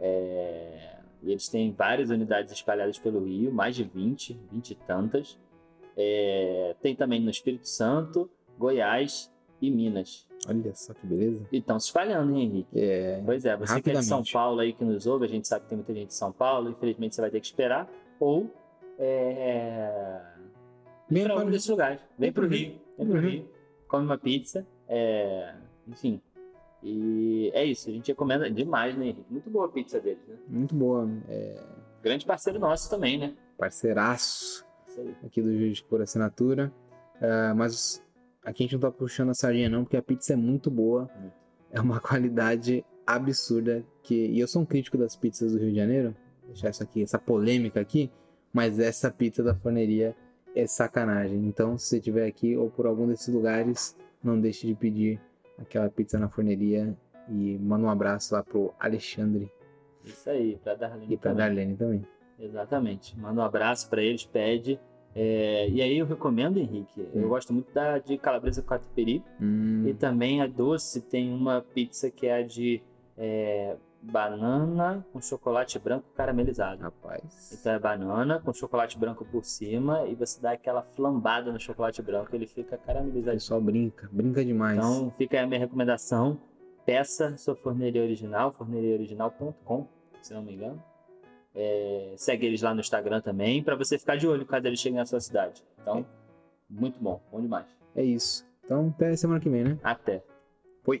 É, 0.00 0.96
e 1.22 1.30
eles 1.30 1.48
têm 1.48 1.72
várias 1.72 2.10
unidades 2.10 2.52
espalhadas 2.52 2.98
pelo 2.98 3.24
Rio, 3.24 3.52
mais 3.52 3.74
de 3.76 3.84
20, 3.84 4.38
20 4.50 4.70
e 4.70 4.74
tantas. 4.74 5.38
É, 5.96 6.74
tem 6.82 6.94
também 6.96 7.20
no 7.20 7.30
Espírito 7.30 7.68
Santo, 7.68 8.28
Goiás 8.58 9.32
e 9.60 9.70
Minas. 9.70 10.26
Olha 10.48 10.74
só 10.74 10.92
que 10.92 11.06
beleza. 11.06 11.46
E 11.52 11.58
estão 11.58 11.78
se 11.78 11.86
espalhando, 11.86 12.34
hein, 12.36 12.44
Henrique? 12.46 12.68
É. 12.78 13.22
Pois 13.24 13.44
é, 13.44 13.56
você 13.56 13.80
que 13.80 13.90
é 13.90 13.94
de 13.94 14.04
São. 14.04 14.22
Paulo 14.32 14.60
aí 14.60 14.72
que 14.72 14.84
nos 14.84 15.06
ouve, 15.06 15.24
a 15.26 15.28
gente 15.28 15.46
sabe 15.46 15.62
que 15.62 15.68
tem 15.68 15.78
muita 15.78 15.94
gente 15.94 16.08
de 16.08 16.14
São 16.14 16.32
Paulo, 16.32 16.70
infelizmente 16.70 17.14
você 17.14 17.20
vai 17.20 17.30
ter 17.30 17.40
que 17.40 17.46
esperar. 17.46 17.88
Ou 18.18 18.50
é, 19.02 20.22
Vem 21.10 21.24
para 21.24 21.34
para 21.34 21.44
um 21.44 21.48
o 21.48 21.50
desses 21.50 21.68
lugares. 21.68 22.00
Vem 22.18 22.32
pro 22.32 22.46
Rio, 22.46 22.80
vem 22.96 23.06
pro 23.06 23.16
Uhum. 23.16 23.20
Rio, 23.20 23.48
come 23.88 24.04
uma 24.06 24.18
pizza, 24.18 24.66
é, 24.88 25.54
enfim. 25.86 26.20
E 26.82 27.50
é 27.54 27.64
isso, 27.64 27.88
a 27.88 27.92
gente 27.92 28.08
recomenda 28.08 28.50
demais, 28.50 28.96
né, 28.96 29.06
Henrique? 29.06 29.24
Muito 29.30 29.50
boa 29.50 29.66
a 29.66 29.68
pizza 29.68 30.00
deles, 30.00 30.26
né? 30.26 30.36
Muito 30.48 30.74
boa. 30.74 31.08
É, 31.28 31.62
Grande 32.02 32.26
parceiro 32.26 32.58
nosso 32.58 32.90
também, 32.90 33.18
né? 33.18 33.34
parceiraço 33.56 34.66
aqui 35.24 35.40
do 35.40 35.52
Jurídico 35.52 35.88
por 35.88 36.02
Assinatura. 36.02 36.72
Ah, 37.20 37.54
mas 37.54 38.02
aqui 38.44 38.64
a 38.64 38.66
gente 38.66 38.72
não 38.72 38.80
tá 38.80 38.90
puxando 38.90 39.30
a 39.30 39.34
sardinha 39.34 39.68
não, 39.68 39.84
porque 39.84 39.96
a 39.96 40.02
pizza 40.02 40.32
é 40.32 40.36
muito 40.36 40.68
boa. 40.68 41.08
Muito. 41.20 41.34
É 41.70 41.80
uma 41.80 42.00
qualidade 42.02 42.84
absurda. 43.06 43.84
Que... 44.02 44.26
E 44.26 44.40
eu 44.40 44.48
sou 44.48 44.62
um 44.62 44.66
crítico 44.66 44.98
das 44.98 45.14
pizzas 45.14 45.52
do 45.52 45.58
Rio 45.58 45.70
de 45.70 45.76
Janeiro. 45.76 46.16
Vou 46.40 46.48
deixar 46.52 46.70
isso 46.70 46.82
aqui, 46.82 47.02
essa 47.02 47.18
polêmica 47.18 47.80
aqui. 47.80 48.10
Mas 48.52 48.78
essa 48.78 49.10
pizza 49.10 49.42
da 49.42 49.54
forneria 49.54 50.14
é 50.54 50.66
sacanagem. 50.66 51.38
Então, 51.46 51.78
se 51.78 51.86
você 51.86 51.96
estiver 51.98 52.26
aqui 52.26 52.56
ou 52.56 52.70
por 52.70 52.86
algum 52.86 53.06
desses 53.06 53.32
lugares, 53.34 53.96
não 54.22 54.38
deixe 54.38 54.66
de 54.66 54.74
pedir 54.74 55.20
aquela 55.58 55.88
pizza 55.88 56.18
na 56.18 56.28
forneria. 56.28 56.94
E 57.28 57.56
manda 57.58 57.86
um 57.86 57.90
abraço 57.90 58.34
lá 58.34 58.42
pro 58.42 58.74
Alexandre 58.80 59.48
Isso 60.04 60.28
aí, 60.28 60.58
pra 60.62 60.74
Darlene 60.74 61.14
e 61.14 61.16
pra 61.16 61.30
também. 61.30 61.46
Darlene 61.46 61.76
também. 61.76 62.06
Exatamente. 62.38 63.18
Manda 63.18 63.40
um 63.40 63.44
abraço 63.44 63.88
pra 63.88 64.02
eles, 64.02 64.24
pede. 64.24 64.78
É, 65.14 65.68
e 65.68 65.80
aí 65.80 65.98
eu 65.98 66.06
recomendo, 66.06 66.58
Henrique, 66.58 67.06
eu 67.14 67.28
gosto 67.28 67.52
muito 67.52 67.72
da 67.72 67.98
de 67.98 68.16
calabresa 68.18 68.62
catupiry. 68.62 69.22
Hum, 69.40 69.84
E 69.86 69.94
também 69.94 70.40
a 70.40 70.46
doce 70.46 71.00
tem 71.02 71.32
uma 71.32 71.60
pizza 71.60 72.10
que 72.10 72.26
é 72.26 72.38
a 72.38 72.42
de 72.42 72.82
é, 73.16 73.76
banana 74.02 75.06
com 75.12 75.20
chocolate 75.20 75.78
branco 75.78 76.06
caramelizado. 76.14 76.82
rapaz. 76.82 77.56
Então 77.58 77.72
é 77.72 77.78
banana 77.78 78.40
com 78.40 78.52
chocolate 78.52 78.98
branco 78.98 79.24
por 79.24 79.44
cima 79.44 80.04
e 80.06 80.14
você 80.14 80.40
dá 80.40 80.52
aquela 80.52 80.82
flambada 80.82 81.52
no 81.52 81.60
chocolate 81.60 82.02
branco, 82.02 82.34
ele 82.34 82.46
fica 82.46 82.76
O 82.76 82.78
caramelizadinho. 82.78 83.34
pessoal 83.34 83.60
brinca, 83.60 84.08
brinca 84.10 84.44
demais. 84.44 84.76
Então 84.78 85.10
fica 85.12 85.36
aí 85.38 85.44
a 85.44 85.46
minha 85.46 85.60
recomendação. 85.60 86.38
Peça 86.84 87.36
sua 87.36 87.54
forneria 87.54 88.02
original, 88.02 88.52
forneriaoriginal.com, 88.52 89.86
se 90.20 90.34
não 90.34 90.42
me 90.42 90.54
engano. 90.54 90.82
É, 91.54 92.14
segue 92.16 92.46
eles 92.46 92.62
lá 92.62 92.74
no 92.74 92.80
Instagram 92.80 93.20
também, 93.20 93.62
para 93.62 93.76
você 93.76 93.98
ficar 93.98 94.16
de 94.16 94.26
olho 94.26 94.44
caso 94.44 94.66
eles 94.66 94.80
cheguem 94.80 94.98
na 94.98 95.06
sua 95.06 95.20
cidade. 95.20 95.62
Então, 95.80 96.04
muito 96.68 96.98
bom, 96.98 97.20
bom 97.30 97.40
demais. 97.40 97.66
É 97.94 98.02
isso. 98.02 98.44
Então, 98.64 98.88
até 98.96 99.14
semana 99.16 99.38
que 99.38 99.48
vem, 99.50 99.62
né? 99.64 99.78
Até. 99.82 100.24
Foi. 100.82 101.00